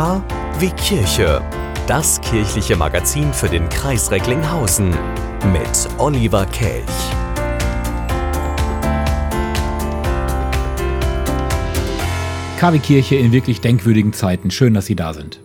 K 0.00 0.24
wie 0.58 0.70
Kirche. 0.70 1.42
Das 1.86 2.22
kirchliche 2.22 2.74
Magazin 2.74 3.34
für 3.34 3.50
den 3.50 3.68
Kreis 3.68 4.10
Recklinghausen 4.10 4.88
mit 5.52 5.88
Oliver 5.98 6.46
Kelch. 6.46 6.86
KW 12.58 12.78
Kirche 12.78 13.16
in 13.16 13.30
wirklich 13.30 13.60
denkwürdigen 13.60 14.14
Zeiten. 14.14 14.50
Schön, 14.50 14.72
dass 14.72 14.86
Sie 14.86 14.96
da 14.96 15.12
sind. 15.12 15.38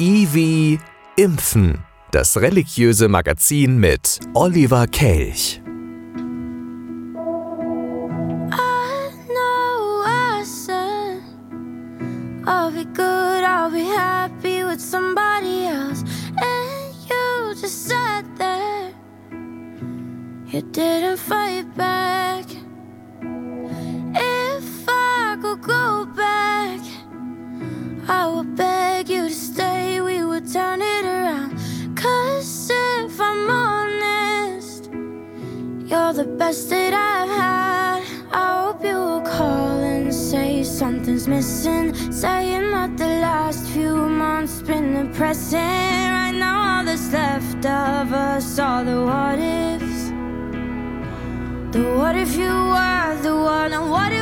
Wie 0.00 0.78
Impfen, 1.16 1.84
das 2.10 2.38
religiöse 2.38 3.08
Magazin 3.08 3.78
mit 3.78 4.18
Oliver 4.32 4.86
Kelch. 4.86 5.60
You 20.52 20.62
didn't 20.72 21.18
missing. 41.28 41.94
Saying 42.12 42.70
that 42.70 42.96
the 42.96 43.06
last 43.26 43.66
few 43.68 43.94
months 43.94 44.62
been 44.62 44.94
depressing. 44.94 45.58
Right 45.58 46.34
now, 46.34 46.78
all 46.78 46.84
that's 46.84 47.12
left 47.12 47.64
of 47.64 48.12
us 48.12 48.58
are 48.58 48.84
the 48.84 48.98
what 49.04 49.38
ifs. 49.38 50.10
The 51.72 51.82
what 51.98 52.16
if 52.16 52.34
you 52.36 52.52
were 52.74 53.16
the 53.22 53.36
one, 53.36 53.72
and 53.72 53.90
what 53.90 54.12
if 54.12 54.19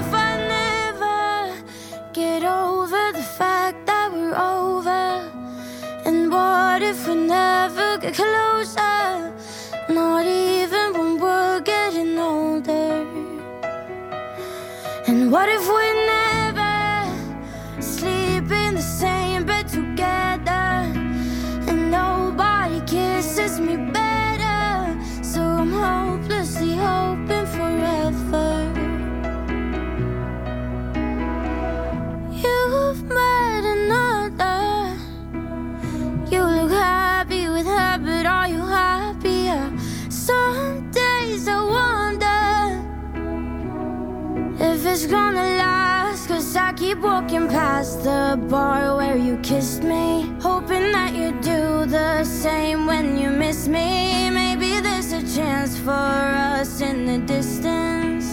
walking 47.29 47.49
past 47.49 48.03
the 48.05 48.41
bar 48.49 48.97
where 48.97 49.19
you 49.19 49.37
kissed 49.43 49.83
me. 49.83 50.33
Hoping 50.41 50.93
that 50.93 51.15
you 51.15 51.31
do 51.43 51.85
the 51.85 52.25
same 52.25 52.87
when 52.87 53.19
you 53.19 53.29
miss 53.29 53.69
me. 53.69 54.31
Maybe 54.31 54.81
there's 54.81 55.13
a 55.13 55.21
chance 55.37 55.79
for 55.79 55.91
us 55.91 56.81
in 56.81 57.05
the 57.05 57.19
distance. 57.27 58.27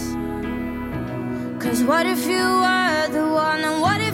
Cause 1.62 1.84
what 1.84 2.06
if 2.06 2.24
you 2.26 2.44
were 2.64 3.08
the 3.12 3.28
one? 3.28 3.60
And 3.68 3.82
what 3.82 4.00
if 4.00 4.05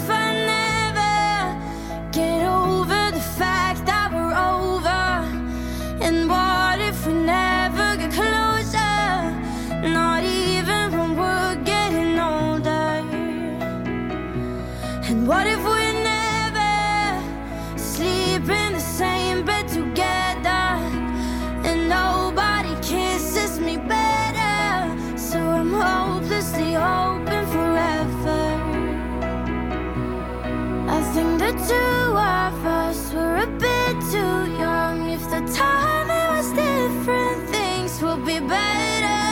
two 31.68 32.16
of 32.36 32.66
us 32.66 33.12
were 33.12 33.36
a 33.36 33.46
bit 33.46 33.94
too 34.10 34.36
young. 34.64 35.10
If 35.10 35.24
the 35.30 35.40
timing 35.54 36.28
was 36.36 36.50
different, 36.52 37.48
things 37.50 38.02
would 38.02 38.24
be 38.24 38.38
better. 38.40 39.22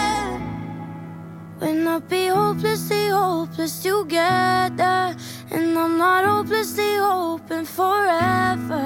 We'll 1.61 1.75
not 1.75 2.09
be 2.09 2.27
hopelessly 2.29 3.09
hopeless 3.09 3.83
together. 3.83 5.17
And 5.51 5.79
I'm 5.79 5.99
not 5.99 6.25
hopelessly 6.25 6.97
hoping 6.97 7.65
forever. 7.65 8.85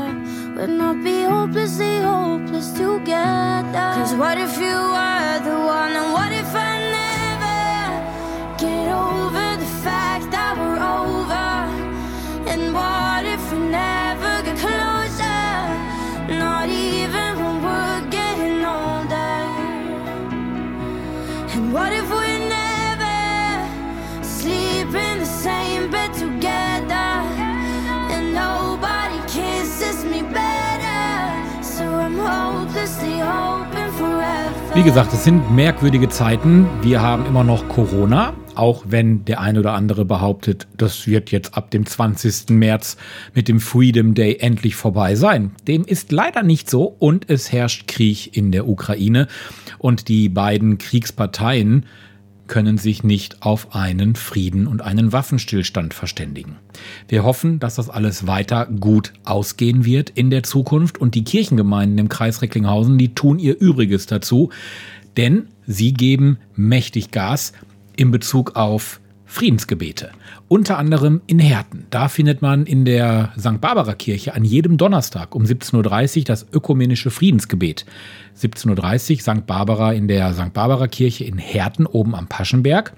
We'll 0.56 0.69
not 0.69 1.05
be 1.05 1.23
hopelessly 1.25 2.00
hopeless 2.00 2.73
together. 2.73 3.88
Cause 3.99 4.14
what 4.14 4.38
if 4.38 4.56
you 4.58 4.76
were 4.96 5.41
the 5.49 5.56
one? 5.79 5.93
And 6.00 6.12
what 6.12 6.32
if 6.32 6.50
I 6.55 6.73
never 6.99 7.61
get 8.64 8.87
over 8.88 9.46
the 9.62 9.70
fact 9.85 10.31
that 10.31 10.56
we're 10.58 10.82
over? 10.99 11.49
And 12.50 12.75
what 12.75 13.04
Wie 34.75 34.82
gesagt, 34.82 35.12
es 35.12 35.22
sind 35.22 35.55
merkwürdige 35.55 36.08
Zeiten. 36.08 36.67
Wir 36.82 37.00
haben 37.00 37.26
immer 37.26 37.44
noch 37.44 37.69
Corona, 37.69 38.32
auch 38.56 38.85
wenn 38.89 39.25
der 39.25 39.41
eine 39.41 39.61
oder 39.61 39.73
andere 39.73 40.05
behauptet, 40.05 40.67
das 40.77 41.06
wird 41.06 41.31
jetzt 41.31 41.56
ab 41.56 41.71
dem 41.71 41.87
20. 41.87 42.51
März 42.51 42.97
mit 43.35 43.49
dem 43.49 43.61
Freedom 43.61 44.15
Day 44.15 44.37
endlich 44.41 44.77
vorbei 44.77 45.15
sein. 45.15 45.53
Dem 45.67 45.85
ist 45.85 46.12
leider 46.12 46.43
nicht 46.43 46.71
so 46.71 46.97
und 46.99 47.31
es 47.31 47.53
herrscht 47.53 47.87
Krieg 47.87 48.37
in 48.37 48.53
der 48.53 48.69
Ukraine 48.69 49.29
und 49.79 50.09
die 50.09 50.29
beiden 50.29 50.79
Kriegsparteien 50.79 51.87
können 52.47 52.79
sich 52.79 53.03
nicht 53.03 53.43
auf 53.43 53.75
einen 53.75 54.17
Frieden 54.17 54.67
und 54.67 54.83
einen 54.83 55.12
Waffenstillstand 55.12 55.95
verständigen. 55.95 56.56
Wir 57.09 57.25
hoffen, 57.25 57.59
dass 57.59 57.77
das 57.77 57.89
alles 57.89 58.27
weiter 58.27 58.67
gut 58.67 59.12
ausgehen 59.25 59.85
wird 59.85 60.11
in 60.11 60.31
der 60.31 60.43
Zukunft 60.43 60.99
und 60.99 61.15
die 61.15 61.25
Kirchengemeinden 61.25 61.99
im 61.99 62.09
Kreis 62.09 62.43
Recklinghausen, 62.43 62.99
die 62.99 63.15
tun 63.15 63.39
ihr 63.39 63.59
Übriges 63.59 64.06
dazu, 64.06 64.51
denn 65.17 65.49
sie 65.67 65.95
geben 65.95 66.39
mächtig 66.55 67.11
Gas 67.11 67.53
in 67.96 68.11
Bezug 68.11 68.56
auf 68.56 69.00
Friedensgebete. 69.26 70.12
Unter 70.49 70.79
anderem 70.79 71.20
in 71.26 71.38
Herten. 71.38 71.87
Da 71.91 72.08
findet 72.08 72.43
man 72.43 72.67
in 72.67 72.85
der 72.85 73.32
St. 73.38 73.61
Barbara 73.61 73.94
Kirche 73.94 74.35
an 74.35 74.44
jedem 74.44 74.76
Donnerstag 74.76 75.35
um 75.35 75.44
17.30 75.44 76.19
Uhr 76.19 76.25
das 76.25 76.46
ökumenische 76.52 77.11
Friedensgebet. 77.11 77.85
17.30 78.38 79.14
Uhr 79.14 79.20
St. 79.20 79.46
Barbara 79.46 79.93
in 79.93 80.08
der 80.08 80.35
St. 80.35 80.52
Barbara 80.52 80.87
Kirche 80.87 81.25
in 81.25 81.38
Herten 81.38 81.87
oben 81.87 82.14
am 82.14 82.29
Paschenberg. 82.29 82.93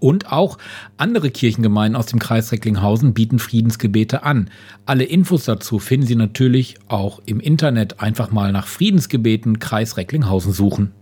Und 0.00 0.30
auch 0.30 0.58
andere 0.98 1.30
Kirchengemeinden 1.30 1.96
aus 1.96 2.06
dem 2.06 2.18
Kreis 2.18 2.52
Recklinghausen 2.52 3.14
bieten 3.14 3.38
Friedensgebete 3.38 4.22
an. 4.22 4.50
Alle 4.84 5.04
Infos 5.04 5.44
dazu 5.44 5.78
finden 5.78 6.06
Sie 6.06 6.14
natürlich 6.14 6.76
auch 6.88 7.20
im 7.24 7.40
Internet. 7.40 8.00
Einfach 8.00 8.30
mal 8.30 8.52
nach 8.52 8.66
Friedensgebeten 8.66 9.60
Kreis 9.60 9.96
Recklinghausen 9.96 10.52
suchen. 10.52 10.92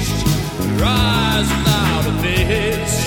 Waste. 0.00 0.26
Eyes 0.82 1.48
without 1.48 2.06
a 2.06 2.12
face. 2.22 3.00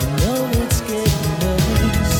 You 0.00 0.08
know 0.16 0.48
it's 0.62 0.80
getting 0.82 1.38
nervous. 1.40 2.16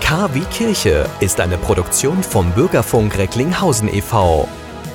K 0.00 0.34
wie 0.34 0.44
Kirche 0.44 1.08
ist 1.20 1.40
eine 1.40 1.58
Produktion 1.58 2.22
vom 2.22 2.50
Bürgerfunk 2.52 3.16
Recklinghausen 3.18 3.88
e.V. 3.92 4.48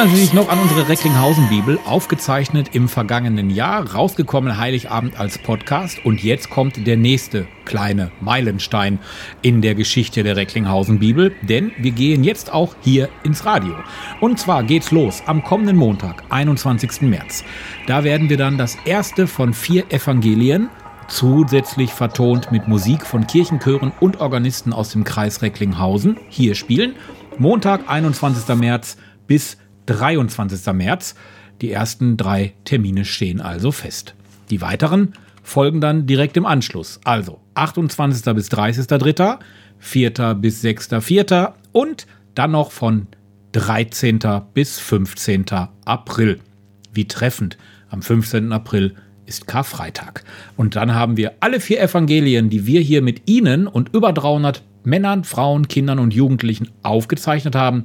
Erinnern 0.00 0.16
Sie 0.16 0.24
sich 0.24 0.32
noch 0.32 0.48
an 0.48 0.58
unsere 0.58 0.88
Recklinghausen-Bibel, 0.88 1.78
aufgezeichnet 1.84 2.70
im 2.72 2.88
vergangenen 2.88 3.50
Jahr, 3.50 3.92
rausgekommen 3.92 4.56
Heiligabend 4.56 5.20
als 5.20 5.36
Podcast 5.36 6.02
und 6.06 6.22
jetzt 6.22 6.48
kommt 6.48 6.86
der 6.86 6.96
nächste 6.96 7.46
kleine 7.66 8.10
Meilenstein 8.22 8.98
in 9.42 9.60
der 9.60 9.74
Geschichte 9.74 10.22
der 10.22 10.36
Recklinghausen-Bibel, 10.36 11.34
denn 11.42 11.72
wir 11.76 11.90
gehen 11.90 12.24
jetzt 12.24 12.50
auch 12.50 12.76
hier 12.80 13.10
ins 13.24 13.44
Radio. 13.44 13.74
Und 14.22 14.38
zwar 14.38 14.62
geht's 14.62 14.90
los 14.90 15.22
am 15.26 15.44
kommenden 15.44 15.76
Montag, 15.76 16.24
21. 16.30 17.02
März. 17.02 17.44
Da 17.86 18.02
werden 18.02 18.30
wir 18.30 18.38
dann 18.38 18.56
das 18.56 18.78
erste 18.86 19.26
von 19.26 19.52
vier 19.52 19.92
Evangelien 19.92 20.70
zusätzlich 21.08 21.90
vertont 21.90 22.50
mit 22.50 22.68
Musik 22.68 23.04
von 23.04 23.26
Kirchenchören 23.26 23.92
und 24.00 24.18
Organisten 24.22 24.72
aus 24.72 24.92
dem 24.92 25.04
Kreis 25.04 25.42
Recklinghausen 25.42 26.16
hier 26.30 26.54
spielen. 26.54 26.94
Montag, 27.36 27.90
21. 27.90 28.56
März 28.56 28.96
bis 29.26 29.58
23. 29.86 30.72
März. 30.72 31.14
Die 31.60 31.72
ersten 31.72 32.16
drei 32.16 32.54
Termine 32.64 33.04
stehen 33.04 33.40
also 33.40 33.72
fest. 33.72 34.14
Die 34.50 34.60
weiteren 34.60 35.12
folgen 35.42 35.80
dann 35.80 36.06
direkt 36.06 36.36
im 36.36 36.46
Anschluss. 36.46 37.00
Also 37.04 37.40
28. 37.54 38.34
bis 38.34 38.50
30.3., 38.50 39.38
4. 39.78 40.34
bis 40.34 40.62
6.4. 40.62 41.52
und 41.72 42.06
dann 42.34 42.52
noch 42.52 42.70
von 42.70 43.06
13. 43.52 44.20
bis 44.54 44.78
15. 44.78 45.46
April. 45.84 46.40
Wie 46.92 47.08
treffend. 47.08 47.56
Am 47.88 48.02
15. 48.02 48.52
April 48.52 48.94
ist 49.26 49.46
Karfreitag. 49.46 50.24
Und 50.56 50.76
dann 50.76 50.94
haben 50.94 51.16
wir 51.16 51.34
alle 51.40 51.60
vier 51.60 51.80
Evangelien, 51.80 52.50
die 52.50 52.66
wir 52.66 52.80
hier 52.80 53.02
mit 53.02 53.28
Ihnen 53.28 53.66
und 53.66 53.94
über 53.94 54.12
300 54.12 54.62
Männern, 54.84 55.24
Frauen, 55.24 55.68
Kindern 55.68 55.98
und 55.98 56.14
Jugendlichen 56.14 56.68
aufgezeichnet 56.82 57.54
haben, 57.54 57.84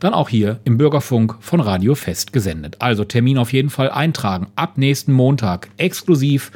dann 0.00 0.14
auch 0.14 0.28
hier 0.28 0.60
im 0.64 0.78
Bürgerfunk 0.78 1.36
von 1.40 1.60
Radio 1.60 1.94
Fest 1.94 2.32
gesendet. 2.32 2.76
Also 2.80 3.04
Termin 3.04 3.38
auf 3.38 3.52
jeden 3.52 3.70
Fall 3.70 3.90
eintragen. 3.90 4.48
Ab 4.56 4.78
nächsten 4.78 5.12
Montag 5.12 5.68
exklusiv 5.76 6.50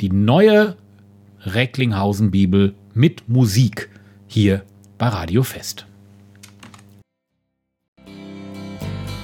die 0.00 0.10
neue 0.10 0.76
Recklinghausen 1.40 2.30
Bibel 2.30 2.74
mit 2.94 3.28
Musik 3.28 3.88
hier 4.26 4.62
bei 4.98 5.08
Radio 5.08 5.42
Fest. 5.42 5.86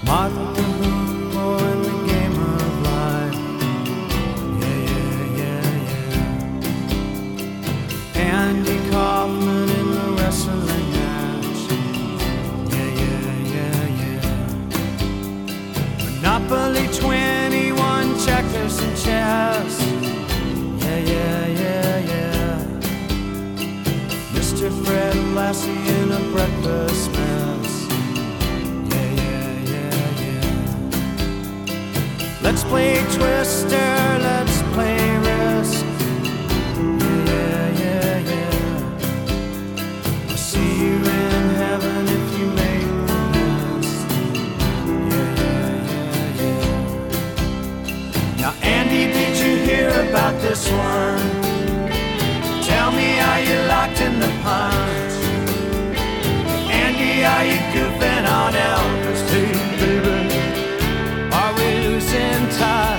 Martha 0.04 0.47
play 32.68 33.00
Twister, 33.16 33.90
let's 34.20 34.62
play 34.74 35.00
Risk. 35.18 35.84
Yeah, 37.26 37.68
yeah, 37.82 38.18
yeah. 38.30 38.54
I'll 40.28 40.36
see 40.36 40.72
you 40.82 40.96
in 40.96 41.44
heaven 41.62 42.02
if 42.18 42.26
you 42.38 42.46
make 42.62 42.90
the 43.08 43.20
list. 43.34 44.08
Yeah, 45.12 45.30
yeah, 45.42 46.40
yeah, 46.40 46.64
yeah. 46.64 46.82
Now, 48.40 48.52
Andy, 48.62 49.04
did 49.16 49.34
you 49.42 49.52
hear 49.68 49.90
about 50.10 50.34
this 50.42 50.62
one? 50.70 51.26
Tell 52.68 52.90
me, 52.92 53.08
are 53.18 53.40
you 53.48 53.56
locked 53.66 54.00
in 54.00 54.14
the 54.20 54.30
punch? 54.42 55.14
Andy, 56.70 57.24
are 57.24 57.44
you 57.50 57.58
goofing 57.72 58.26
on 58.28 58.52
Elvis? 58.52 58.97
Are 61.48 61.54
losing 61.54 62.46
touch? 62.58 62.97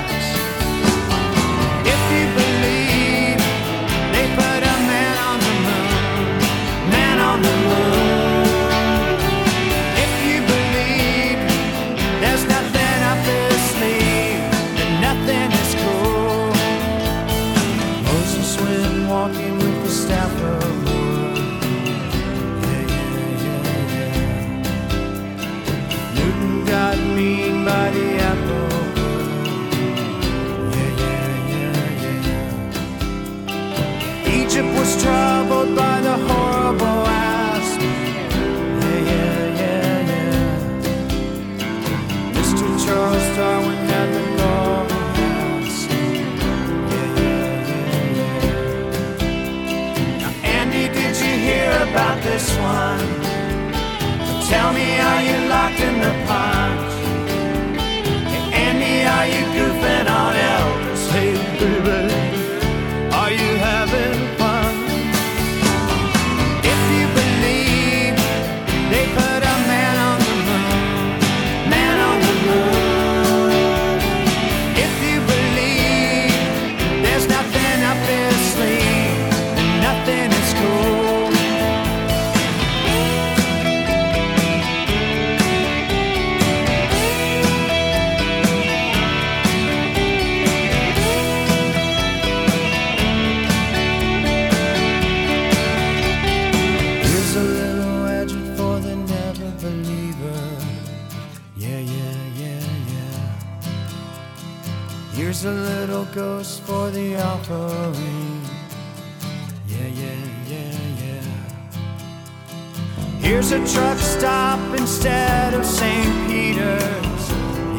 Truck 113.65 113.97
stop 113.97 114.59
instead 114.77 115.53
of 115.53 115.65
St. 115.65 116.27
Peter's. 116.27 117.29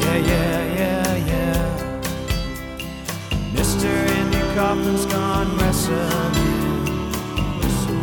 Yeah, 0.03 0.17
yeah, 0.17 0.73
yeah, 0.79 1.15
yeah. 1.31 2.01
Mr. 3.53 3.89
Andy 4.17 4.41
Kaufman's 4.55 5.05
gone 5.05 5.57
wrestling. 5.57 6.35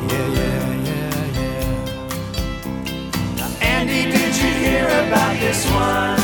Yeah, 0.09 0.29
yeah, 0.39 0.73
yeah, 0.89 1.41
yeah. 1.41 3.37
Now, 3.37 3.51
Andy, 3.61 4.03
did 4.11 4.37
you 4.37 4.51
hear 4.65 4.87
about 4.87 5.39
this 5.41 5.65
one? 5.71 6.18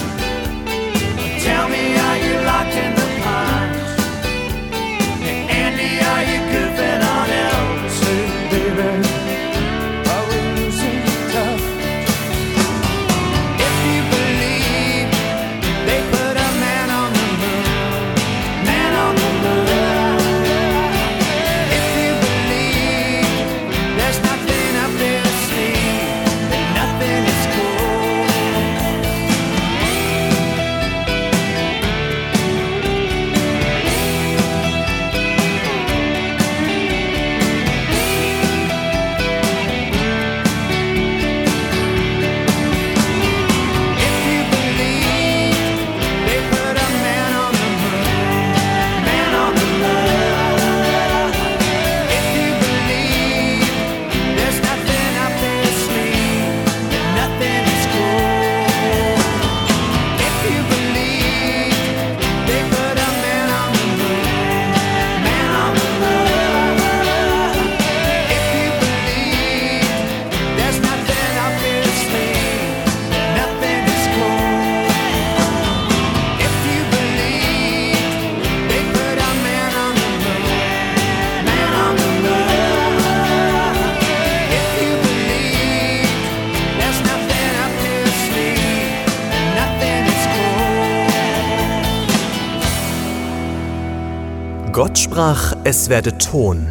Sprach, 95.15 95.55
es 95.63 95.89
werde 95.91 96.19
Ton, 96.19 96.67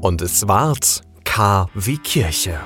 und 0.00 0.20
es 0.20 0.48
ward 0.48 1.02
K 1.22 1.68
wie 1.74 1.98
Kirche. 1.98 2.58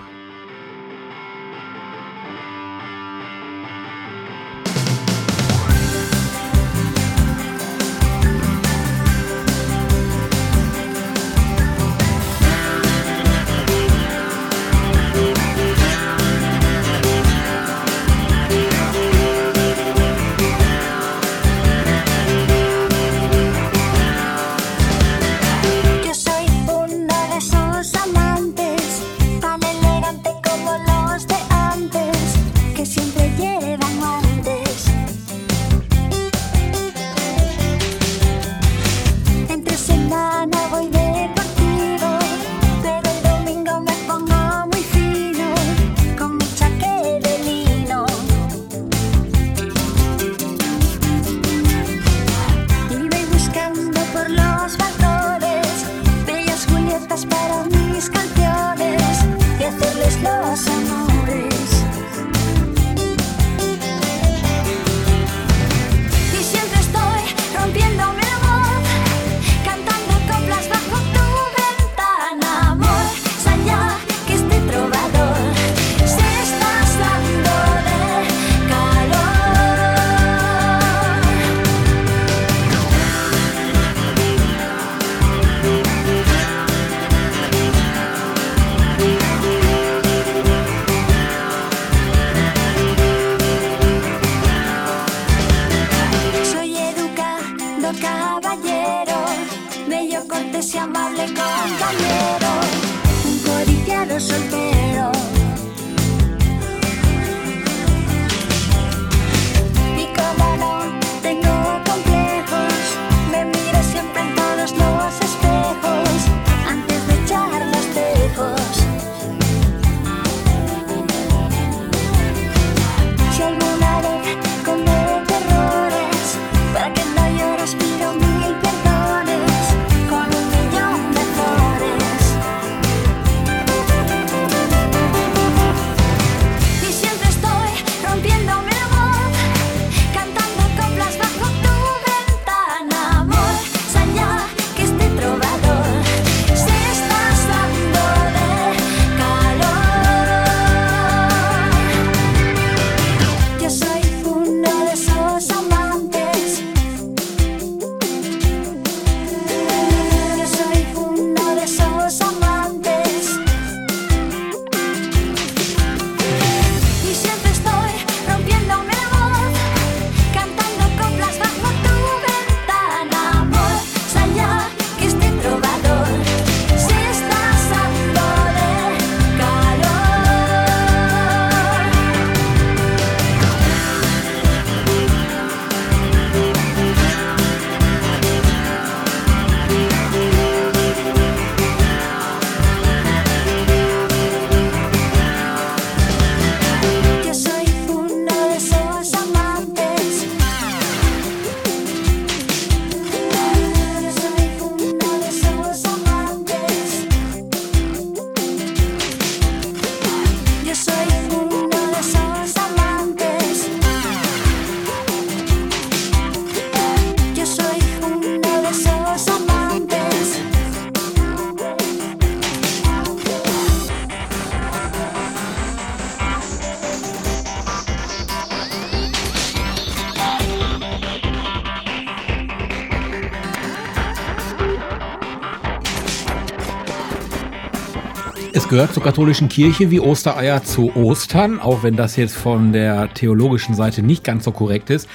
Gehört 238.70 238.94
zur 238.94 239.02
katholischen 239.02 239.48
Kirche 239.48 239.90
wie 239.90 239.98
Ostereier 239.98 240.62
zu 240.62 240.94
Ostern, 240.94 241.58
auch 241.58 241.82
wenn 241.82 241.96
das 241.96 242.14
jetzt 242.14 242.36
von 242.36 242.72
der 242.72 243.12
theologischen 243.12 243.74
Seite 243.74 244.00
nicht 244.00 244.22
ganz 244.22 244.44
so 244.44 244.52
korrekt 244.52 244.90
ist. 244.90 245.08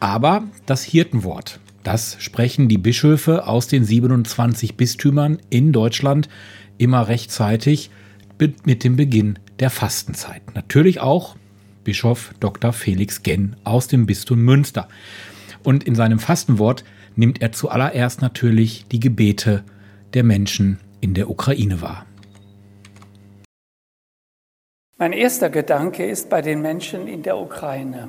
Aber 0.00 0.44
das 0.66 0.84
Hirtenwort, 0.84 1.60
das 1.82 2.18
sprechen 2.20 2.68
die 2.68 2.76
Bischöfe 2.76 3.46
aus 3.46 3.68
den 3.68 3.86
27 3.86 4.76
Bistümern 4.76 5.38
in 5.48 5.72
Deutschland 5.72 6.28
immer 6.76 7.08
rechtzeitig 7.08 7.88
mit 8.38 8.84
dem 8.84 8.96
Beginn 8.96 9.38
der 9.60 9.70
Fastenzeit. 9.70 10.54
Natürlich 10.54 11.00
auch 11.00 11.36
Bischof 11.84 12.34
Dr. 12.38 12.74
Felix 12.74 13.22
Genn 13.22 13.56
aus 13.64 13.88
dem 13.88 14.04
Bistum 14.04 14.42
Münster. 14.42 14.88
Und 15.62 15.84
in 15.84 15.94
seinem 15.94 16.18
Fastenwort 16.18 16.84
nimmt 17.16 17.40
er 17.40 17.52
zuallererst 17.52 18.20
natürlich 18.20 18.84
die 18.92 19.00
Gebete 19.00 19.64
der 20.12 20.22
Menschen 20.22 20.80
in 21.00 21.14
der 21.14 21.30
Ukraine 21.30 21.80
wahr. 21.80 22.04
Mein 25.00 25.14
erster 25.14 25.48
Gedanke 25.48 26.04
ist 26.04 26.28
bei 26.28 26.42
den 26.42 26.60
Menschen 26.60 27.08
in 27.08 27.22
der 27.22 27.38
Ukraine. 27.38 28.08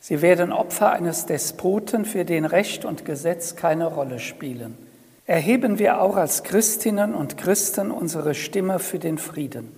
Sie 0.00 0.22
werden 0.22 0.50
Opfer 0.50 0.90
eines 0.90 1.26
Despoten, 1.26 2.04
für 2.04 2.24
den 2.24 2.44
Recht 2.44 2.84
und 2.84 3.04
Gesetz 3.04 3.54
keine 3.54 3.86
Rolle 3.86 4.18
spielen. 4.18 4.76
Erheben 5.24 5.78
wir 5.78 6.00
auch 6.00 6.16
als 6.16 6.42
Christinnen 6.42 7.14
und 7.14 7.36
Christen 7.36 7.92
unsere 7.92 8.34
Stimme 8.34 8.80
für 8.80 8.98
den 8.98 9.18
Frieden. 9.18 9.70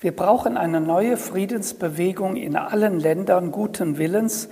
Wir 0.00 0.16
brauchen 0.16 0.56
eine 0.56 0.80
neue 0.80 1.18
Friedensbewegung 1.18 2.36
in 2.36 2.56
allen 2.56 2.98
Ländern 2.98 3.52
guten 3.52 3.98
Willens, 3.98 4.48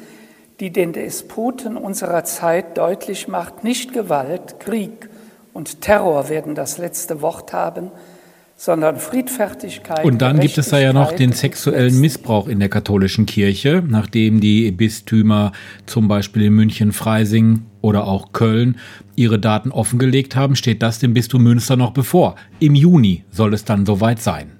die 0.60 0.68
den 0.68 0.92
Despoten 0.92 1.78
unserer 1.78 2.24
Zeit 2.24 2.76
deutlich 2.76 3.26
macht, 3.26 3.64
nicht 3.64 3.94
Gewalt, 3.94 4.60
Krieg 4.60 5.08
und 5.54 5.80
Terror 5.80 6.28
werden 6.28 6.54
das 6.54 6.76
letzte 6.76 7.22
Wort 7.22 7.54
haben, 7.54 7.90
sondern 8.58 8.96
Friedfertigkeit. 8.96 10.04
Und 10.04 10.20
dann 10.20 10.40
gibt 10.40 10.58
es 10.58 10.70
da 10.70 10.80
ja 10.80 10.92
noch 10.92 11.12
den 11.12 11.32
sexuellen 11.32 12.00
Missbrauch 12.00 12.48
in 12.48 12.58
der 12.58 12.68
katholischen 12.68 13.24
Kirche, 13.24 13.84
nachdem 13.86 14.40
die 14.40 14.72
Bistümer 14.72 15.52
zum 15.86 16.08
Beispiel 16.08 16.42
in 16.42 16.54
München, 16.54 16.90
Freising 16.90 17.62
oder 17.82 18.08
auch 18.08 18.32
Köln 18.32 18.76
ihre 19.14 19.38
Daten 19.38 19.70
offengelegt 19.70 20.34
haben, 20.34 20.56
steht 20.56 20.82
das 20.82 20.98
dem 20.98 21.14
Bistum 21.14 21.44
Münster 21.44 21.76
noch 21.76 21.92
bevor. 21.92 22.34
Im 22.58 22.74
Juni 22.74 23.24
soll 23.30 23.54
es 23.54 23.64
dann 23.64 23.86
soweit 23.86 24.20
sein. 24.20 24.50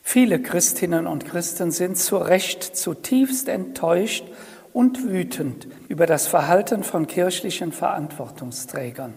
Viele 0.00 0.40
Christinnen 0.40 1.08
und 1.08 1.26
Christen 1.26 1.72
sind 1.72 1.98
zu 1.98 2.16
Recht 2.16 2.62
zutiefst 2.62 3.48
enttäuscht 3.48 4.24
und 4.72 5.02
wütend 5.02 5.66
über 5.88 6.06
das 6.06 6.28
Verhalten 6.28 6.84
von 6.84 7.08
kirchlichen 7.08 7.72
Verantwortungsträgern. 7.72 9.14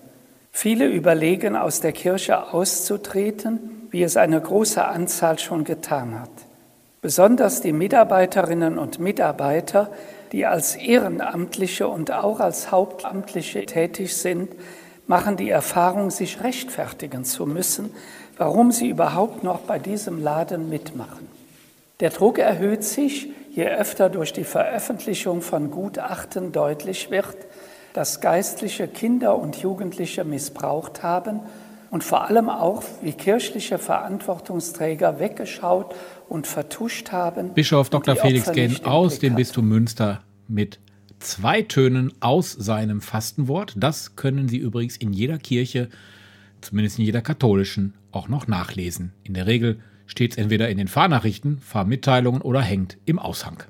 Viele 0.51 0.87
überlegen, 0.87 1.55
aus 1.55 1.81
der 1.81 1.91
Kirche 1.91 2.53
auszutreten, 2.53 3.87
wie 3.91 4.03
es 4.03 4.17
eine 4.17 4.39
große 4.39 4.83
Anzahl 4.83 5.39
schon 5.39 5.63
getan 5.63 6.19
hat. 6.19 6.29
Besonders 7.01 7.61
die 7.61 7.71
Mitarbeiterinnen 7.71 8.77
und 8.77 8.99
Mitarbeiter, 8.99 9.89
die 10.31 10.45
als 10.45 10.75
Ehrenamtliche 10.75 11.87
und 11.87 12.11
auch 12.11 12.39
als 12.39 12.71
Hauptamtliche 12.71 13.65
tätig 13.65 14.15
sind, 14.17 14.49
machen 15.07 15.37
die 15.37 15.49
Erfahrung, 15.49 16.11
sich 16.11 16.43
rechtfertigen 16.43 17.23
zu 17.23 17.45
müssen, 17.45 17.89
warum 18.37 18.71
sie 18.71 18.89
überhaupt 18.89 19.43
noch 19.43 19.61
bei 19.61 19.79
diesem 19.79 20.21
Laden 20.21 20.69
mitmachen. 20.69 21.27
Der 21.99 22.11
Druck 22.11 22.37
erhöht 22.37 22.83
sich, 22.83 23.29
je 23.51 23.65
öfter 23.67 24.09
durch 24.09 24.33
die 24.33 24.43
Veröffentlichung 24.43 25.41
von 25.41 25.71
Gutachten 25.71 26.51
deutlich 26.51 27.09
wird, 27.11 27.35
dass 27.93 28.21
Geistliche 28.21 28.87
Kinder 28.87 29.37
und 29.37 29.57
Jugendliche 29.57 30.23
missbraucht 30.23 31.03
haben 31.03 31.41
und 31.91 32.03
vor 32.03 32.29
allem 32.29 32.49
auch, 32.49 32.83
wie 33.01 33.13
kirchliche 33.13 33.77
Verantwortungsträger 33.77 35.19
weggeschaut 35.19 35.95
und 36.27 36.47
vertuscht 36.47 37.11
haben. 37.11 37.53
Bischof 37.53 37.89
Dr. 37.89 38.15
Felix 38.15 38.47
im 38.49 38.85
aus 38.85 39.19
dem. 39.19 39.35
Bistum 39.35 39.67
Münster 39.67 40.21
mit 40.47 40.79
zwei 41.19 41.61
Tönen 41.61 42.13
aus 42.19 42.51
seinem 42.51 43.01
Fastenwort. 43.01 43.73
Das 43.77 44.15
können 44.15 44.47
Sie 44.47 44.57
übrigens 44.57 44.97
in 44.97 45.13
jeder 45.13 45.37
Kirche, 45.37 45.89
zumindest 46.61 46.99
in 46.99 47.05
jeder 47.05 47.21
katholischen, 47.21 47.95
auch 48.11 48.27
noch 48.27 48.47
nachlesen. 48.47 49.13
In 49.23 49.33
der 49.33 49.47
Regel 49.47 49.79
steht 50.05 50.31
es 50.31 50.37
entweder 50.37 50.69
in 50.69 50.77
den 50.77 50.87
Fahrnachrichten, 50.87 51.59
Fahrmitteilungen 51.59 52.41
oder 52.41 52.61
hängt 52.61 52.97
im 53.05 53.19
Aushang. 53.19 53.63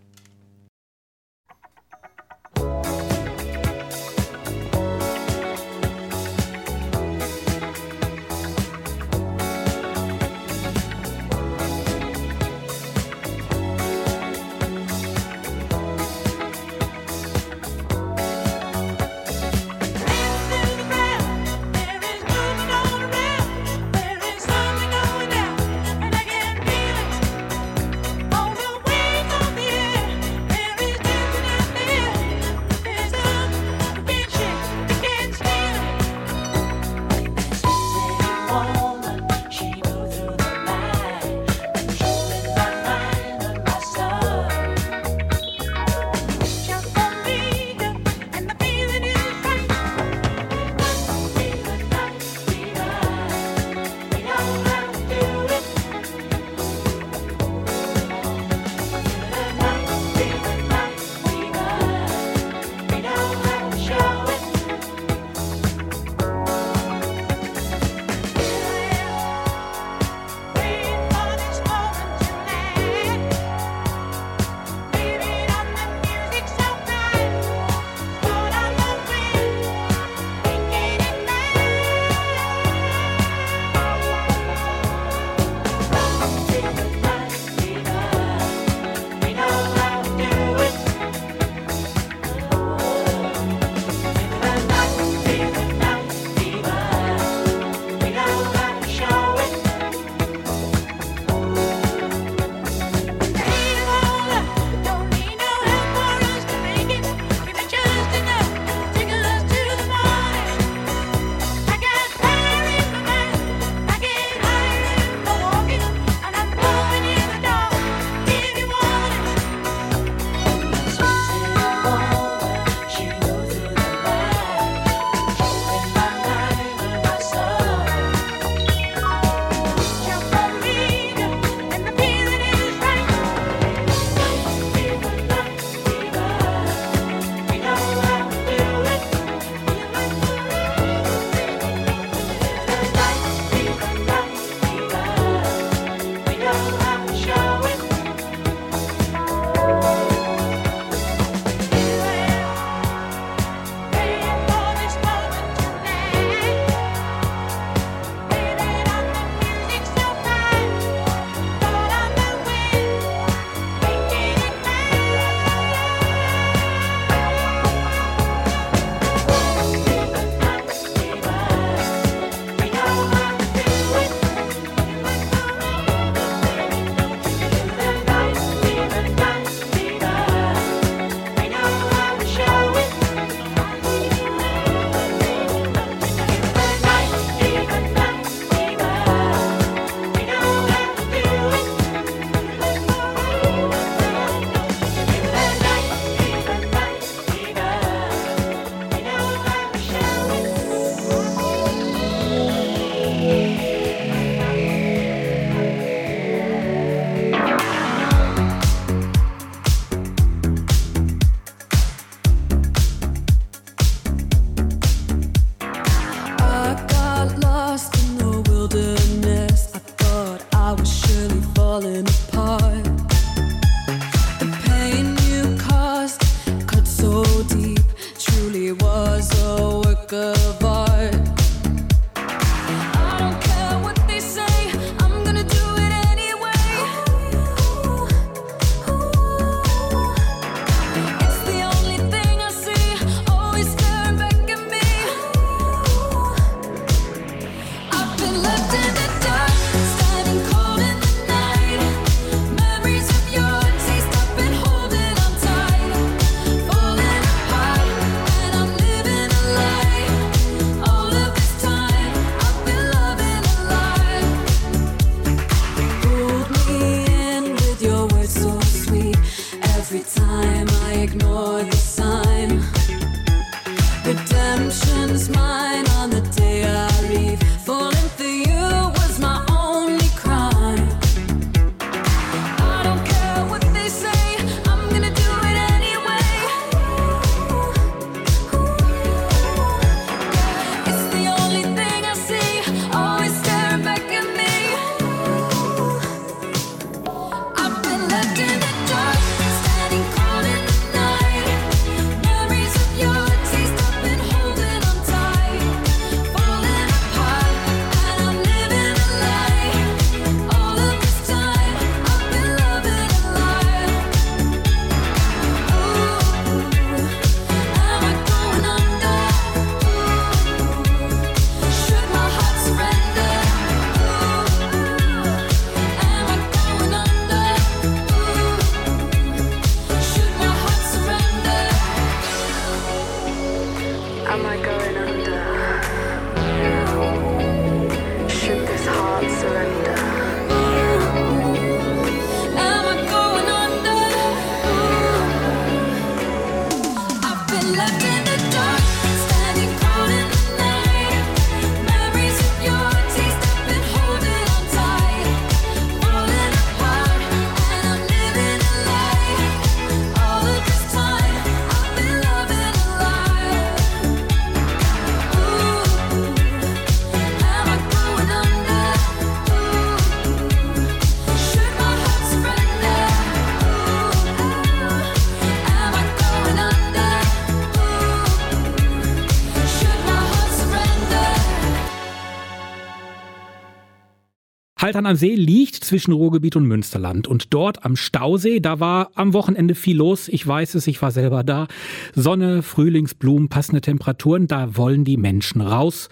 Haltern 384.90 385.06
am 385.06 385.16
See 385.18 385.36
liegt 385.36 385.76
zwischen 385.76 386.14
Ruhrgebiet 386.14 386.56
und 386.56 386.66
Münsterland. 386.66 387.28
Und 387.28 387.54
dort 387.54 387.86
am 387.86 387.96
Stausee, 387.96 388.60
da 388.60 388.80
war 388.80 389.12
am 389.14 389.34
Wochenende 389.34 389.76
viel 389.76 389.98
los. 389.98 390.28
Ich 390.28 390.48
weiß 390.48 390.74
es, 390.74 390.88
ich 390.88 391.00
war 391.00 391.12
selber 391.12 391.44
da. 391.44 391.68
Sonne, 392.16 392.64
Frühlingsblumen, 392.64 393.50
passende 393.50 393.82
Temperaturen, 393.82 394.48
da 394.48 394.76
wollen 394.78 395.04
die 395.04 395.18
Menschen 395.18 395.62
raus. 395.62 396.10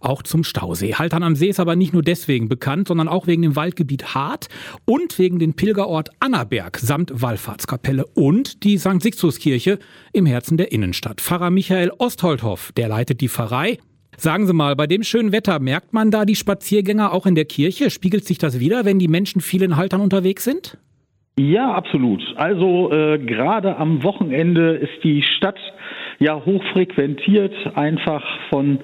Auch 0.00 0.22
zum 0.22 0.44
Stausee. 0.44 0.92
Haltern 0.92 1.22
am 1.22 1.36
See 1.36 1.48
ist 1.48 1.58
aber 1.58 1.74
nicht 1.74 1.94
nur 1.94 2.02
deswegen 2.02 2.50
bekannt, 2.50 2.88
sondern 2.88 3.08
auch 3.08 3.26
wegen 3.26 3.40
dem 3.40 3.56
Waldgebiet 3.56 4.14
Hart 4.14 4.48
und 4.84 5.18
wegen 5.18 5.38
dem 5.38 5.54
Pilgerort 5.54 6.10
Annaberg 6.20 6.76
samt 6.76 7.10
Wallfahrtskapelle 7.14 8.04
und 8.08 8.62
die 8.62 8.76
St. 8.76 9.00
Sixtuskirche 9.00 9.78
im 10.12 10.26
Herzen 10.26 10.58
der 10.58 10.70
Innenstadt. 10.70 11.22
Pfarrer 11.22 11.48
Michael 11.48 11.92
Ostholdhoff, 11.96 12.72
der 12.72 12.88
leitet 12.88 13.22
die 13.22 13.30
Pfarrei 13.30 13.78
Sagen 14.20 14.48
Sie 14.48 14.52
mal, 14.52 14.74
bei 14.74 14.88
dem 14.88 15.04
schönen 15.04 15.30
Wetter 15.30 15.60
merkt 15.60 15.92
man 15.92 16.10
da 16.10 16.24
die 16.24 16.34
Spaziergänger 16.34 17.12
auch 17.12 17.24
in 17.24 17.36
der 17.36 17.44
Kirche? 17.44 17.88
Spiegelt 17.88 18.24
sich 18.24 18.36
das 18.38 18.58
wieder, 18.58 18.84
wenn 18.84 18.98
die 18.98 19.06
Menschen 19.06 19.40
vielen 19.40 19.76
Haltern 19.76 20.00
unterwegs 20.00 20.42
sind? 20.42 20.76
Ja, 21.38 21.72
absolut. 21.72 22.20
Also 22.34 22.90
äh, 22.90 23.18
gerade 23.18 23.76
am 23.76 24.02
Wochenende 24.02 24.74
ist 24.74 25.04
die 25.04 25.22
Stadt 25.22 25.58
ja 26.18 26.44
hochfrequentiert, 26.44 27.54
einfach 27.76 28.24
von 28.50 28.80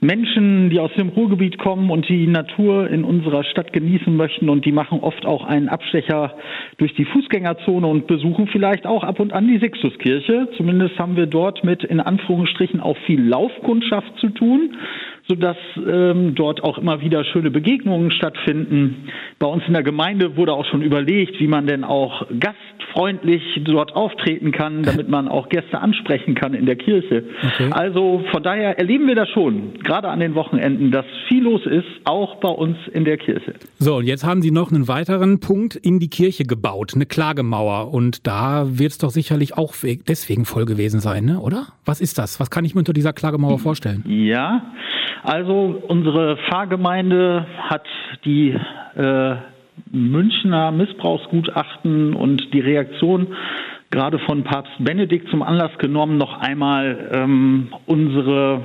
Menschen, 0.00 0.68
die 0.68 0.80
aus 0.80 0.90
dem 0.98 1.08
Ruhrgebiet 1.08 1.58
kommen 1.58 1.90
und 1.90 2.08
die 2.08 2.26
Natur 2.26 2.90
in 2.90 3.04
unserer 3.04 3.42
Stadt 3.44 3.72
genießen 3.72 4.14
möchten 4.14 4.50
und 4.50 4.66
die 4.66 4.72
machen 4.72 5.00
oft 5.00 5.24
auch 5.24 5.44
einen 5.44 5.68
Abstecher 5.68 6.34
durch 6.76 6.94
die 6.94 7.06
Fußgängerzone 7.06 7.86
und 7.86 8.06
besuchen 8.06 8.48
vielleicht 8.48 8.86
auch 8.86 9.02
ab 9.02 9.18
und 9.18 9.32
an 9.32 9.48
die 9.48 9.58
Sixtuskirche. 9.58 10.48
Zumindest 10.56 10.98
haben 10.98 11.16
wir 11.16 11.26
dort 11.26 11.64
mit 11.64 11.84
in 11.84 12.00
Anführungsstrichen 12.00 12.80
auch 12.80 12.98
viel 13.06 13.22
Laufkundschaft 13.22 14.18
zu 14.18 14.28
tun 14.28 14.76
sodass 15.26 15.56
ähm, 15.76 16.34
dort 16.34 16.62
auch 16.62 16.76
immer 16.76 17.00
wieder 17.00 17.24
schöne 17.24 17.50
Begegnungen 17.50 18.10
stattfinden. 18.10 19.08
Bei 19.38 19.46
uns 19.46 19.62
in 19.66 19.72
der 19.72 19.82
Gemeinde 19.82 20.36
wurde 20.36 20.52
auch 20.52 20.66
schon 20.66 20.82
überlegt, 20.82 21.40
wie 21.40 21.46
man 21.46 21.66
denn 21.66 21.82
auch 21.82 22.26
gastfreundlich 22.40 23.42
dort 23.64 23.96
auftreten 23.96 24.52
kann, 24.52 24.82
damit 24.82 25.08
man 25.08 25.28
auch 25.28 25.48
Gäste 25.48 25.80
ansprechen 25.80 26.34
kann 26.34 26.52
in 26.52 26.66
der 26.66 26.76
Kirche. 26.76 27.24
Okay. 27.42 27.70
Also 27.70 28.22
von 28.30 28.42
daher 28.42 28.78
erleben 28.78 29.06
wir 29.06 29.14
das 29.14 29.30
schon, 29.30 29.74
gerade 29.82 30.08
an 30.08 30.20
den 30.20 30.34
Wochenenden, 30.34 30.90
dass 30.90 31.06
viel 31.28 31.44
los 31.44 31.64
ist, 31.64 31.86
auch 32.04 32.36
bei 32.36 32.50
uns 32.50 32.76
in 32.92 33.04
der 33.04 33.16
Kirche. 33.16 33.54
So, 33.78 33.96
und 33.96 34.06
jetzt 34.06 34.24
haben 34.24 34.42
Sie 34.42 34.50
noch 34.50 34.70
einen 34.70 34.88
weiteren 34.88 35.40
Punkt 35.40 35.74
in 35.74 36.00
die 36.00 36.08
Kirche 36.08 36.44
gebaut, 36.44 36.92
eine 36.94 37.06
Klagemauer. 37.06 37.94
Und 37.94 38.26
da 38.26 38.78
wird 38.78 38.92
es 38.92 38.98
doch 38.98 39.10
sicherlich 39.10 39.56
auch 39.56 39.74
deswegen 40.06 40.44
voll 40.44 40.66
gewesen 40.66 41.00
sein, 41.00 41.24
ne? 41.24 41.40
oder? 41.40 41.68
Was 41.86 42.00
ist 42.00 42.18
das? 42.18 42.40
Was 42.40 42.50
kann 42.50 42.64
ich 42.64 42.74
mir 42.74 42.80
unter 42.80 42.92
dieser 42.92 43.12
Klagemauer 43.12 43.58
vorstellen? 43.58 44.04
Ja, 44.06 44.74
also 45.24 45.82
unsere 45.88 46.36
Pfarrgemeinde 46.36 47.46
hat 47.58 47.86
die 48.24 48.54
äh, 48.94 49.34
Münchner 49.90 50.70
Missbrauchsgutachten 50.70 52.14
und 52.14 52.52
die 52.52 52.60
Reaktion 52.60 53.28
gerade 53.90 54.18
von 54.18 54.44
Papst 54.44 54.72
Benedikt 54.78 55.28
zum 55.30 55.42
Anlass 55.42 55.76
genommen, 55.78 56.18
noch 56.18 56.40
einmal 56.40 57.10
ähm, 57.12 57.68
unsere 57.86 58.62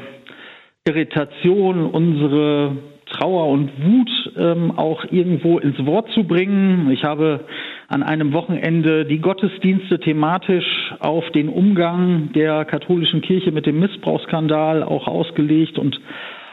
Irritation, 0.85 1.85
unsere 1.85 2.77
Trauer 3.11 3.47
und 3.47 3.71
Wut 3.83 4.33
ähm, 4.37 4.77
auch 4.77 5.05
irgendwo 5.09 5.59
ins 5.59 5.83
Wort 5.85 6.09
zu 6.13 6.23
bringen. 6.25 6.91
Ich 6.91 7.03
habe 7.03 7.45
an 7.87 8.03
einem 8.03 8.33
Wochenende 8.33 9.05
die 9.05 9.19
Gottesdienste 9.19 9.99
thematisch 9.99 10.93
auf 10.99 11.29
den 11.31 11.49
Umgang 11.49 12.31
der 12.33 12.65
katholischen 12.65 13.21
Kirche 13.21 13.51
mit 13.51 13.65
dem 13.65 13.79
Missbrauchsskandal 13.79 14.83
auch 14.83 15.07
ausgelegt 15.07 15.79
und 15.79 15.99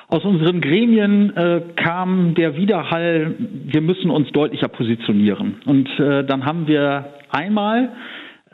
aus 0.09 0.25
unseren 0.25 0.61
Gremien 0.61 1.37
äh, 1.37 1.63
kam 1.75 2.35
der 2.35 2.57
Widerhall, 2.57 3.35
wir 3.39 3.81
müssen 3.81 4.11
uns 4.11 4.31
deutlicher 4.31 4.69
positionieren. 4.69 5.57
Und 5.67 5.89
äh, 5.99 6.25
dann 6.25 6.45
haben 6.47 6.69
wir 6.69 7.07
einmal 7.31 7.91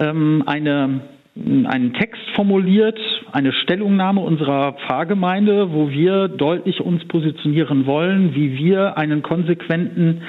ähm, 0.00 0.42
eine, 0.46 1.00
einen 1.36 1.92
Text 1.92 2.22
formuliert, 2.34 2.98
eine 3.32 3.52
Stellungnahme 3.52 4.20
unserer 4.22 4.72
Pfarrgemeinde, 4.72 5.72
wo 5.72 5.90
wir 5.90 6.28
deutlich 6.28 6.80
uns 6.80 7.04
positionieren 7.08 7.86
wollen, 7.86 8.34
wie 8.34 8.56
wir 8.56 8.96
einen 8.96 9.22
konsequenten 9.22 10.22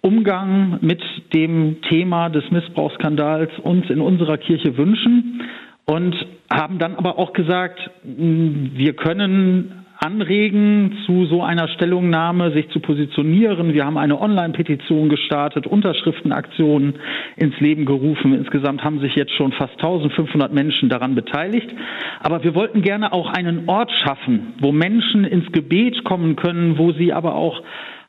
Umgang 0.00 0.78
mit 0.82 1.00
dem 1.34 1.82
Thema 1.82 2.28
des 2.28 2.50
Missbrauchsskandals 2.50 3.50
uns 3.62 3.88
in 3.90 4.00
unserer 4.00 4.38
Kirche 4.38 4.76
wünschen 4.76 5.40
und 5.86 6.14
haben 6.52 6.78
dann 6.78 6.96
aber 6.96 7.18
auch 7.18 7.32
gesagt, 7.32 7.78
wir 8.04 8.92
können 8.94 9.83
anregen, 10.04 10.98
zu 11.06 11.24
so 11.26 11.42
einer 11.42 11.66
Stellungnahme 11.68 12.52
sich 12.52 12.68
zu 12.68 12.80
positionieren. 12.80 13.72
Wir 13.72 13.86
haben 13.86 13.96
eine 13.96 14.20
Online-Petition 14.20 15.08
gestartet, 15.08 15.66
Unterschriftenaktionen 15.66 16.96
ins 17.36 17.58
Leben 17.60 17.86
gerufen. 17.86 18.34
Insgesamt 18.34 18.84
haben 18.84 19.00
sich 19.00 19.14
jetzt 19.14 19.32
schon 19.32 19.52
fast 19.52 19.72
1500 19.74 20.52
Menschen 20.52 20.90
daran 20.90 21.14
beteiligt. 21.14 21.70
Aber 22.20 22.44
wir 22.44 22.54
wollten 22.54 22.82
gerne 22.82 23.12
auch 23.12 23.30
einen 23.30 23.68
Ort 23.68 23.90
schaffen, 24.04 24.54
wo 24.60 24.72
Menschen 24.72 25.24
ins 25.24 25.50
Gebet 25.52 26.04
kommen 26.04 26.36
können, 26.36 26.76
wo 26.76 26.92
sie 26.92 27.12
aber 27.12 27.34
auch 27.34 27.62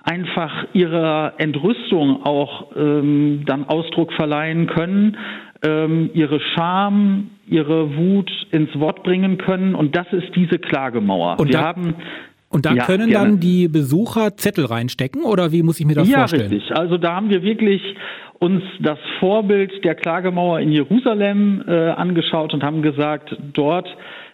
einfach 0.04 0.68
ihrer 0.74 1.34
Entrüstung 1.38 2.24
auch 2.26 2.76
ähm, 2.76 3.44
dann 3.46 3.66
Ausdruck 3.68 4.14
verleihen 4.14 4.68
können, 4.68 5.18
ähm, 5.64 6.10
ihre 6.14 6.40
Scham, 6.54 7.32
ihre 7.48 7.96
Wut 7.96 8.32
ins 8.52 8.78
Wort 8.80 9.04
bringen 9.04 9.38
können. 9.38 9.76
Und 9.76 9.96
das 9.96 10.08
ist 10.12 10.36
diese 10.36 10.60
Klagemauer. 10.60 11.40
Und 11.40 11.50
Wir 11.50 11.54
da, 11.54 11.62
haben 11.64 11.96
und 12.50 12.66
da 12.66 12.74
ja, 12.74 12.86
können 12.86 13.10
gerne. 13.10 13.30
dann 13.32 13.40
die 13.40 13.68
Besucher 13.68 14.38
Zettel 14.38 14.66
reinstecken 14.66 15.24
oder 15.24 15.52
wie 15.52 15.62
muss 15.62 15.80
ich 15.80 15.86
mir 15.86 15.96
das 15.96 16.10
ja, 16.10 16.20
vorstellen? 16.20 16.52
Ja, 16.52 16.58
richtig. 16.58 16.78
Also 16.78 16.98
da 16.98 17.16
haben 17.16 17.30
wir 17.30 17.44
wirklich 17.44 17.82
uns 18.40 18.64
das 18.80 19.00
Vorbild 19.20 19.84
der 19.84 19.96
Klagemauer 19.96 20.60
in 20.60 20.72
Jerusalem 20.72 21.64
äh, 21.68 21.72
angeschaut 21.72 22.54
und 22.54 22.64
haben 22.64 22.82
gesagt, 22.82 23.36
dort 23.54 23.88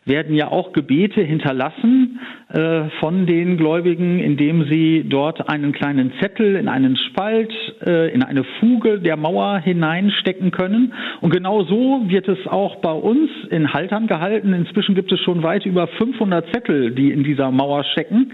werden 0.06 0.36
ja 0.36 0.48
auch 0.48 0.74
Gebete 0.74 1.22
hinterlassen 1.22 2.20
äh, 2.50 2.90
von 3.00 3.28
den 3.28 3.58
Gläubigen, 3.58 4.20
indem 4.20 4.64
sie 4.68 5.06
dort 5.08 5.48
einen 5.48 5.74
kleinen 5.74 6.12
Zettel 6.20 6.56
in 6.56 6.68
einen 6.68 6.96
Spalt, 6.96 7.54
äh, 7.86 8.12
in 8.12 8.24
eine 8.24 8.44
Fuge 8.60 9.00
der 9.00 9.16
Mauer 9.16 9.60
hineinstecken 9.60 10.50
können. 10.52 10.94
Und 11.22 11.32
genau 11.32 11.64
so 11.66 12.04
wird 12.08 12.28
es 12.28 12.48
auch 12.48 12.78
bei 12.78 12.92
uns 12.92 13.30
in 13.52 13.74
Haltern 13.74 14.08
gehalten. 14.08 14.54
Inzwischen 14.54 14.96
gibt 14.96 15.12
es 15.12 15.20
schon 15.20 15.44
weit 15.44 15.66
über 15.68 15.88
500 15.88 16.52
Zettel, 16.52 16.92
die 16.92 17.12
in 17.12 17.24
dieser 17.24 17.52
Mauer 17.52 17.84
stecken. 17.84 18.32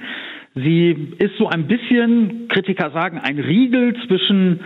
Sie 0.55 1.13
ist 1.19 1.37
so 1.37 1.47
ein 1.47 1.67
bisschen, 1.67 2.47
Kritiker 2.47 2.91
sagen, 2.91 3.19
ein 3.19 3.37
Riegel 3.39 3.93
zwischen 4.07 4.61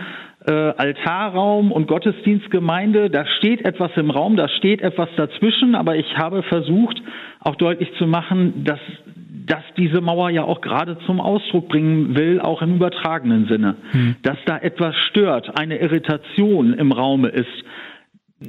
äh, 0.46 0.50
Altarraum 0.50 1.72
und 1.72 1.86
Gottesdienstgemeinde. 1.86 3.10
Da 3.10 3.26
steht 3.38 3.64
etwas 3.64 3.90
im 3.96 4.10
Raum, 4.10 4.36
da 4.36 4.48
steht 4.48 4.82
etwas 4.82 5.08
dazwischen, 5.16 5.74
aber 5.74 5.96
ich 5.96 6.16
habe 6.16 6.42
versucht, 6.42 7.00
auch 7.40 7.56
deutlich 7.56 7.90
zu 7.98 8.06
machen, 8.06 8.64
dass 8.64 8.80
dass 9.44 9.64
diese 9.76 10.00
Mauer 10.00 10.30
ja 10.30 10.44
auch 10.44 10.60
gerade 10.60 10.98
zum 11.04 11.20
Ausdruck 11.20 11.68
bringen 11.68 12.14
will, 12.16 12.40
auch 12.40 12.62
im 12.62 12.76
übertragenen 12.76 13.46
Sinne, 13.48 13.76
hm. 13.90 14.14
dass 14.22 14.38
da 14.46 14.56
etwas 14.56 14.94
stört, 15.10 15.58
eine 15.58 15.78
Irritation 15.78 16.74
im 16.74 16.92
Raume 16.92 17.28
ist. 17.28 17.48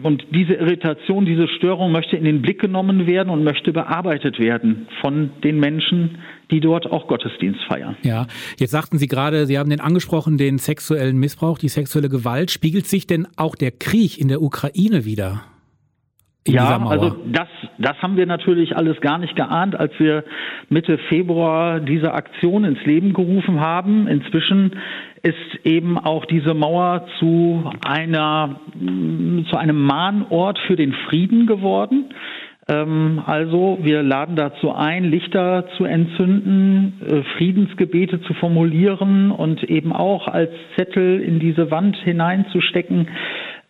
Und 0.01 0.23
diese 0.31 0.53
Irritation, 0.53 1.25
diese 1.25 1.47
Störung 1.47 1.91
möchte 1.91 2.17
in 2.17 2.23
den 2.23 2.41
Blick 2.41 2.59
genommen 2.59 3.05
werden 3.05 3.29
und 3.29 3.43
möchte 3.43 3.71
bearbeitet 3.73 4.39
werden 4.39 4.87
von 5.01 5.31
den 5.43 5.59
Menschen, 5.59 6.19
die 6.53 6.59
dort 6.59 6.91
auch 6.91 7.07
Gottesdienst 7.07 7.61
feiern. 7.67 7.97
Ja, 8.03 8.27
jetzt 8.59 8.71
sagten 8.71 8.99
Sie 8.99 9.07
gerade, 9.07 9.47
Sie 9.47 9.57
haben 9.57 9.71
den 9.71 9.81
angesprochen, 9.81 10.37
den 10.37 10.59
sexuellen 10.59 11.17
Missbrauch, 11.17 11.57
die 11.57 11.67
sexuelle 11.67 12.09
Gewalt. 12.09 12.51
Spiegelt 12.51 12.85
sich 12.85 13.07
denn 13.07 13.27
auch 13.37 13.55
der 13.55 13.71
Krieg 13.71 14.19
in 14.21 14.27
der 14.27 14.41
Ukraine 14.41 15.03
wieder? 15.03 15.41
ja, 16.45 16.77
also 16.85 17.15
das, 17.25 17.47
das 17.77 17.97
haben 18.01 18.17
wir 18.17 18.25
natürlich 18.25 18.75
alles 18.75 18.99
gar 18.99 19.17
nicht 19.17 19.35
geahnt, 19.35 19.79
als 19.79 19.93
wir 19.97 20.25
Mitte 20.69 20.97
Februar 21.09 21.79
diese 21.79 22.13
Aktion 22.13 22.65
ins 22.65 22.83
Leben 22.85 23.13
gerufen 23.13 23.61
haben. 23.61 24.07
Inzwischen 24.07 24.75
ist 25.21 25.65
eben 25.65 25.97
auch 25.97 26.25
diese 26.25 26.53
Mauer 26.53 27.07
zu 27.17 27.71
einer, 27.85 28.59
zu 29.49 29.55
einem 29.55 29.81
Mahnort 29.81 30.59
für 30.67 30.75
den 30.75 30.93
Frieden 31.07 31.47
geworden. 31.47 32.13
Ähm, 32.67 33.21
also 33.25 33.79
wir 33.81 34.03
laden 34.03 34.35
dazu 34.35 34.71
ein, 34.71 35.05
Lichter 35.05 35.65
zu 35.77 35.85
entzünden, 35.85 37.01
äh, 37.05 37.23
Friedensgebete 37.37 38.21
zu 38.21 38.33
formulieren 38.35 39.31
und 39.31 39.63
eben 39.63 39.91
auch 39.91 40.27
als 40.27 40.51
Zettel 40.75 41.21
in 41.21 41.39
diese 41.39 41.71
Wand 41.71 41.97
hineinzustecken. 41.97 43.07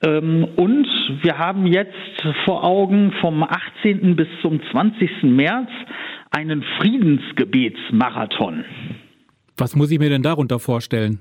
Ähm, 0.06 0.48
und 0.56 0.88
wir 1.22 1.38
haben 1.38 1.66
jetzt 1.66 1.94
vor 2.46 2.64
Augen 2.64 3.14
vom 3.22 3.44
18. 3.44 4.16
bis 4.16 4.28
zum 4.42 4.62
20. 4.72 5.24
März 5.24 5.70
einen 6.30 6.64
Friedensgebetsmarathon. 6.80 8.66
Was 9.58 9.76
muss 9.76 9.92
ich 9.92 10.00
mir 10.00 10.10
denn 10.10 10.24
darunter 10.24 10.60
vorstellen? 10.60 11.20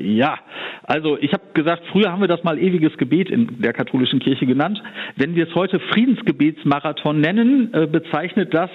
Ja, 0.00 0.38
also 0.84 1.18
ich 1.18 1.32
habe 1.32 1.42
gesagt, 1.54 1.82
früher 1.90 2.12
haben 2.12 2.20
wir 2.20 2.28
das 2.28 2.44
mal 2.44 2.56
ewiges 2.56 2.96
Gebet 2.98 3.30
in 3.30 3.60
der 3.60 3.72
katholischen 3.72 4.20
Kirche 4.20 4.46
genannt. 4.46 4.80
Wenn 5.16 5.34
wir 5.34 5.48
es 5.48 5.54
heute 5.56 5.80
Friedensgebetsmarathon 5.80 7.20
nennen, 7.20 7.74
äh, 7.74 7.88
bezeichnet 7.88 8.54
das 8.54 8.70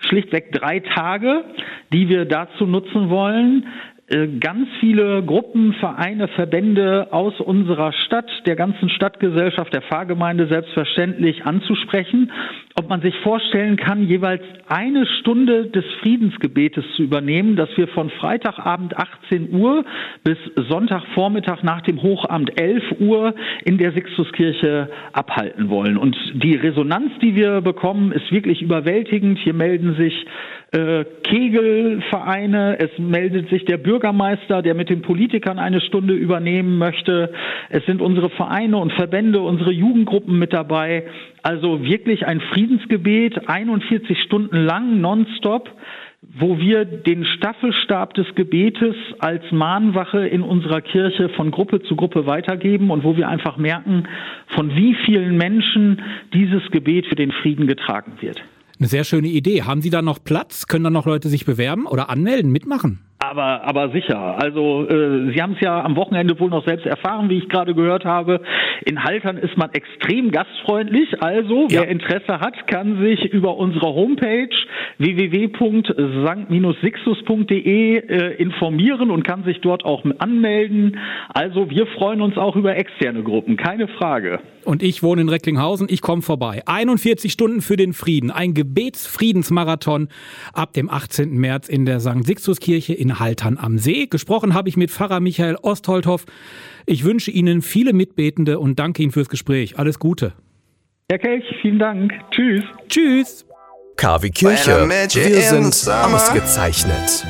schlichtweg 0.00 0.50
drei 0.50 0.80
Tage, 0.80 1.44
die 1.92 2.08
wir 2.08 2.24
dazu 2.24 2.66
nutzen 2.66 3.08
wollen, 3.08 3.68
ganz 4.38 4.68
viele 4.80 5.22
Gruppen, 5.24 5.72
Vereine, 5.74 6.28
Verbände 6.28 7.08
aus 7.12 7.40
unserer 7.40 7.92
Stadt, 7.92 8.30
der 8.46 8.54
ganzen 8.54 8.88
Stadtgesellschaft, 8.88 9.72
der 9.72 9.82
Pfarrgemeinde 9.82 10.46
selbstverständlich 10.46 11.44
anzusprechen, 11.44 12.30
ob 12.76 12.88
man 12.88 13.00
sich 13.00 13.14
vorstellen 13.20 13.76
kann, 13.76 14.06
jeweils 14.06 14.42
eine 14.68 15.06
Stunde 15.06 15.66
des 15.66 15.84
Friedensgebetes 16.00 16.84
zu 16.96 17.02
übernehmen, 17.02 17.56
das 17.56 17.68
wir 17.76 17.88
von 17.88 18.10
Freitagabend 18.10 18.96
18 18.96 19.52
Uhr 19.52 19.84
bis 20.22 20.38
Sonntagvormittag 20.68 21.62
nach 21.62 21.82
dem 21.82 22.02
Hochamt 22.02 22.60
11 22.60 23.00
Uhr 23.00 23.34
in 23.64 23.78
der 23.78 23.92
Sixtuskirche 23.92 24.90
abhalten 25.12 25.70
wollen. 25.70 25.96
Und 25.96 26.16
die 26.34 26.56
Resonanz, 26.56 27.10
die 27.20 27.34
wir 27.34 27.60
bekommen, 27.60 28.12
ist 28.12 28.30
wirklich 28.30 28.62
überwältigend. 28.62 29.38
Hier 29.38 29.54
melden 29.54 29.96
sich 29.96 30.26
äh, 30.74 31.04
Kegelvereine, 31.22 32.78
es 32.80 32.90
meldet 32.98 33.48
sich 33.48 33.64
der 33.64 33.78
Bürgermeister, 33.78 34.60
der 34.60 34.74
mit 34.74 34.90
den 34.90 35.02
Politikern 35.02 35.58
eine 35.58 35.80
Stunde 35.80 36.14
übernehmen 36.14 36.78
möchte. 36.78 37.32
Es 37.70 37.86
sind 37.86 38.02
unsere 38.02 38.28
Vereine 38.30 38.78
und 38.78 38.92
Verbände, 38.92 39.40
unsere 39.40 39.70
Jugendgruppen 39.70 40.38
mit 40.38 40.52
dabei. 40.52 41.04
Also 41.42 41.84
wirklich 41.84 42.26
ein 42.26 42.40
Friedensgebet, 42.40 43.48
41 43.48 44.20
Stunden 44.22 44.56
lang, 44.56 45.00
nonstop 45.00 45.70
wo 46.38 46.58
wir 46.58 46.84
den 46.84 47.24
Staffelstab 47.24 48.14
des 48.14 48.26
Gebetes 48.34 48.96
als 49.18 49.42
Mahnwache 49.52 50.26
in 50.26 50.42
unserer 50.42 50.80
Kirche 50.80 51.28
von 51.28 51.50
Gruppe 51.50 51.82
zu 51.82 51.96
Gruppe 51.96 52.26
weitergeben 52.26 52.90
und 52.90 53.04
wo 53.04 53.16
wir 53.16 53.28
einfach 53.28 53.56
merken, 53.56 54.04
von 54.46 54.74
wie 54.74 54.94
vielen 55.04 55.36
Menschen 55.36 56.00
dieses 56.32 56.62
Gebet 56.70 57.06
für 57.06 57.14
den 57.14 57.30
Frieden 57.30 57.66
getragen 57.66 58.14
wird. 58.20 58.42
Eine 58.78 58.88
sehr 58.88 59.04
schöne 59.04 59.28
Idee. 59.28 59.62
Haben 59.62 59.82
Sie 59.82 59.90
da 59.90 60.02
noch 60.02 60.22
Platz? 60.22 60.66
Können 60.66 60.84
da 60.84 60.90
noch 60.90 61.06
Leute 61.06 61.28
sich 61.28 61.44
bewerben 61.44 61.86
oder 61.86 62.10
anmelden, 62.10 62.50
mitmachen? 62.50 63.00
Aber, 63.30 63.64
aber 63.64 63.88
sicher. 63.90 64.36
Also 64.38 64.86
äh, 64.86 65.32
Sie 65.32 65.40
haben 65.42 65.54
es 65.54 65.60
ja 65.60 65.82
am 65.82 65.96
Wochenende 65.96 66.38
wohl 66.38 66.50
noch 66.50 66.64
selbst 66.66 66.84
erfahren, 66.86 67.28
wie 67.30 67.38
ich 67.38 67.48
gerade 67.48 67.74
gehört 67.74 68.04
habe. 68.04 68.40
In 68.84 69.02
Haltern 69.02 69.38
ist 69.38 69.56
man 69.56 69.70
extrem 69.72 70.30
gastfreundlich. 70.30 71.22
Also 71.22 71.68
Ja. 71.70 71.80
wer 71.82 71.88
Interesse 71.88 72.40
hat, 72.40 72.66
kann 72.66 73.00
sich 73.00 73.24
über 73.32 73.56
unsere 73.56 73.86
Homepage 73.94 74.48
www.sankt-sixtus.de 74.98 77.96
äh, 77.96 78.34
informieren 78.36 79.10
und 79.10 79.24
kann 79.24 79.44
sich 79.44 79.60
dort 79.60 79.84
auch 79.84 80.04
anmelden. 80.18 80.98
Also 81.32 81.70
wir 81.70 81.86
freuen 81.86 82.20
uns 82.20 82.36
auch 82.36 82.56
über 82.56 82.76
externe 82.76 83.22
Gruppen, 83.22 83.56
keine 83.56 83.88
Frage. 83.88 84.40
Und 84.64 84.82
ich 84.82 85.02
wohne 85.02 85.20
in 85.22 85.28
Recklinghausen, 85.28 85.88
ich 85.90 86.00
komme 86.00 86.22
vorbei. 86.22 86.62
41 86.66 87.30
Stunden 87.32 87.60
für 87.60 87.76
den 87.76 87.92
Frieden, 87.92 88.30
ein 88.30 88.54
Gebetsfriedensmarathon 88.54 90.08
ab 90.54 90.72
dem 90.72 90.88
18. 90.90 91.36
März 91.36 91.68
in 91.68 91.84
der 91.84 92.00
St. 92.00 92.24
Sixtuskirche 92.24 92.94
in 92.94 93.13
Haltern 93.18 93.58
am 93.58 93.78
See. 93.78 94.06
Gesprochen 94.06 94.54
habe 94.54 94.68
ich 94.68 94.76
mit 94.76 94.90
Pfarrer 94.90 95.20
Michael 95.20 95.56
Ostholthoff. 95.62 96.26
Ich 96.86 97.04
wünsche 97.04 97.30
Ihnen 97.30 97.62
viele 97.62 97.92
Mitbetende 97.92 98.58
und 98.58 98.78
danke 98.78 99.02
Ihnen 99.02 99.12
fürs 99.12 99.28
Gespräch. 99.28 99.78
Alles 99.78 99.98
Gute. 99.98 100.32
Herr 101.10 101.18
Kelch, 101.18 101.44
vielen 101.62 101.78
Dank. 101.78 102.12
Tschüss. 102.30 102.64
Tschüss. 102.88 103.46
KW 103.96 104.30
Kirche. 104.30 104.88
Wir 104.88 105.40
sind 105.42 105.74
summer. 105.74 106.14
ausgezeichnet. 106.14 107.24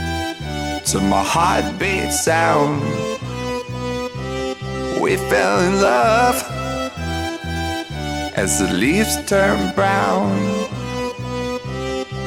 to 0.86 1.00
my 1.00 1.22
heartbeat 1.22 2.12
sound. 2.12 2.82
We 5.00 5.16
fell 5.16 5.60
in 5.60 5.80
love 5.80 6.36
as 8.36 8.58
the 8.58 8.70
leaves 8.72 9.16
turn 9.24 9.74
brown. 9.74 10.30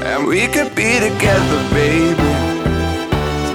And 0.04 0.28
we 0.28 0.48
could 0.48 0.74
be 0.76 1.00
together, 1.00 1.60
baby, 1.72 2.27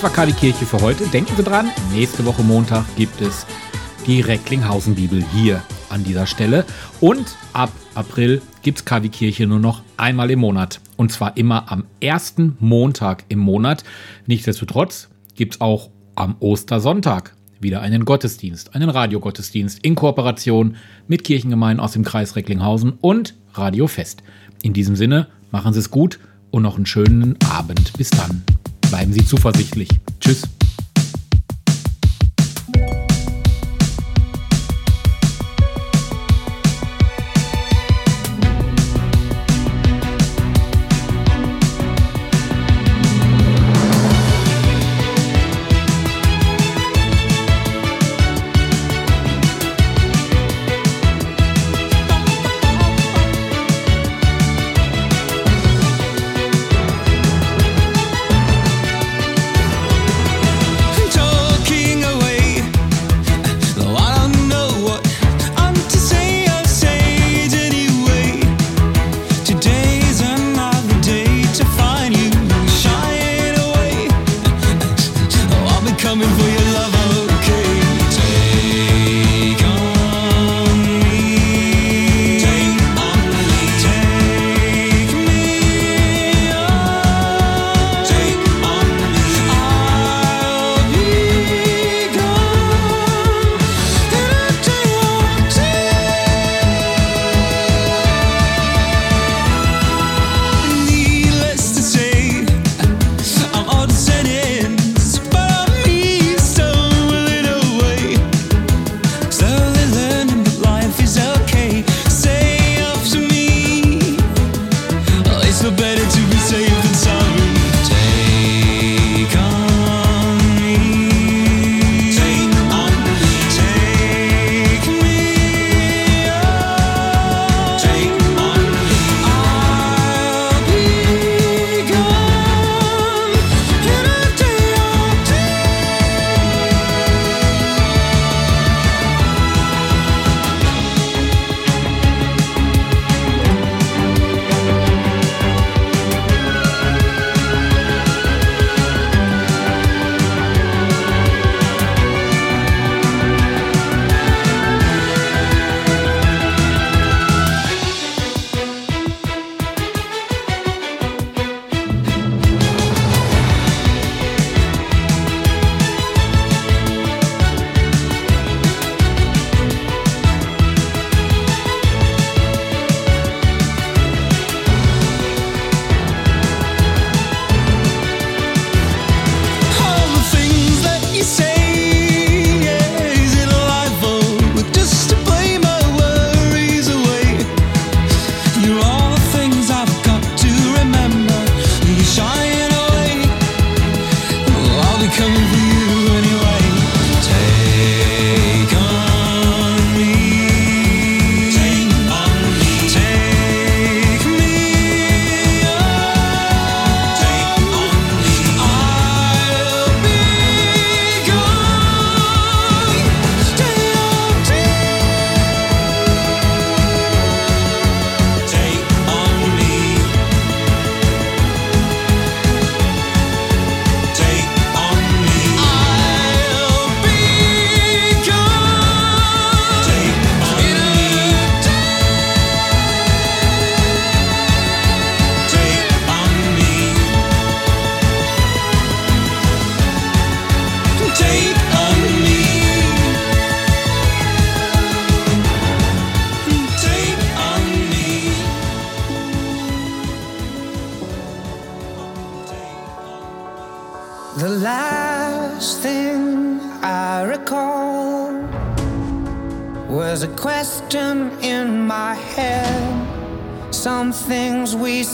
Das 0.00 0.08
war 0.08 0.16
Kali 0.16 0.32
Kirche 0.32 0.64
für 0.64 0.80
heute. 0.80 1.06
Denken 1.08 1.36
Sie 1.36 1.42
dran, 1.42 1.70
nächste 1.92 2.24
Woche 2.24 2.42
Montag 2.42 2.86
gibt 2.96 3.20
es 3.20 3.44
die 4.06 4.22
Recklinghausen-Bibel 4.22 5.22
hier 5.34 5.62
an 5.90 6.04
dieser 6.04 6.24
Stelle. 6.24 6.64
Und 7.00 7.36
ab 7.52 7.70
April 7.94 8.40
gibt 8.62 8.78
es 8.78 8.84
KW 8.86 9.10
Kirche 9.10 9.46
nur 9.46 9.58
noch 9.58 9.82
einmal 9.98 10.30
im 10.30 10.38
Monat. 10.38 10.80
Und 10.96 11.12
zwar 11.12 11.36
immer 11.36 11.70
am 11.70 11.84
ersten 12.00 12.56
Montag 12.60 13.24
im 13.28 13.40
Monat. 13.40 13.84
Nichtsdestotrotz 14.24 15.10
gibt 15.34 15.56
es 15.56 15.60
auch 15.60 15.90
am 16.14 16.36
Ostersonntag 16.40 17.36
wieder 17.60 17.82
einen 17.82 18.06
Gottesdienst, 18.06 18.74
einen 18.74 18.88
Radiogottesdienst 18.88 19.80
in 19.80 19.96
Kooperation 19.96 20.76
mit 21.08 21.24
Kirchengemeinden 21.24 21.84
aus 21.84 21.92
dem 21.92 22.04
Kreis 22.04 22.36
Recklinghausen 22.36 22.94
und 23.02 23.34
Radio 23.52 23.86
Fest. 23.86 24.22
In 24.62 24.72
diesem 24.72 24.96
Sinne, 24.96 25.26
machen 25.50 25.74
Sie 25.74 25.80
es 25.80 25.90
gut 25.90 26.18
und 26.50 26.62
noch 26.62 26.76
einen 26.76 26.86
schönen 26.86 27.36
Abend. 27.50 27.92
Bis 27.98 28.08
dann. 28.08 28.42
Bleiben 28.90 29.12
Sie 29.12 29.24
zuversichtlich. 29.24 29.88
Tschüss. 30.18 30.42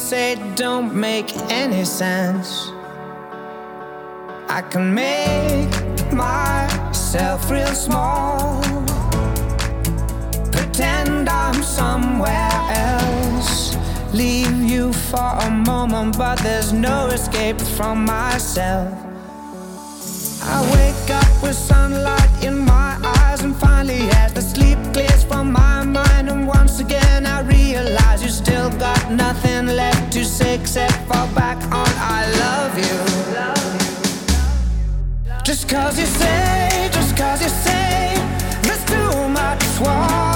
Say 0.06 0.36
don't 0.54 0.94
make 0.94 1.36
any 1.50 1.84
sense. 1.84 2.70
I 4.48 4.62
can 4.70 4.94
make 4.94 6.12
myself 6.12 7.50
real 7.50 7.74
small, 7.74 8.62
pretend 10.52 11.28
I'm 11.28 11.60
somewhere 11.60 12.56
else. 12.70 13.76
Leave 14.12 14.62
you 14.62 14.92
for 14.92 15.30
a 15.40 15.50
moment, 15.50 16.16
but 16.16 16.38
there's 16.38 16.72
no 16.72 17.08
escape 17.08 17.60
from 17.76 18.04
myself. 18.04 18.94
I 20.40 20.56
wake 20.76 21.10
up 21.10 21.42
with 21.42 21.56
sunlight 21.56 22.44
in 22.44 22.58
my 22.58 22.96
eyes, 23.02 23.15
and 23.42 23.56
finally, 23.56 24.08
as 24.22 24.32
the 24.32 24.40
sleep 24.40 24.78
clears 24.92 25.24
from 25.24 25.52
my 25.52 25.84
mind, 25.84 26.28
and 26.28 26.46
once 26.46 26.80
again 26.80 27.26
I 27.26 27.40
realize 27.40 28.22
you 28.22 28.28
still 28.28 28.70
got 28.78 29.10
nothing 29.10 29.66
left 29.66 30.12
to 30.12 30.24
say 30.24 30.54
except 30.54 30.94
fall 31.08 31.28
back 31.34 31.58
on 31.72 31.92
I 32.18 32.20
love 32.44 32.78
you. 32.78 32.96
Just 35.44 35.68
cause 35.68 35.98
you 35.98 36.06
say, 36.06 36.88
just 36.92 37.16
cause 37.16 37.40
you 37.40 37.48
say 37.48 38.14
There's 38.62 38.84
too 38.84 39.28
much. 39.28 39.62
Water 39.80 40.35